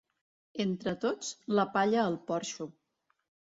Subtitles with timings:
[0.63, 1.29] Entre tots,
[1.59, 2.71] la palla al porxo.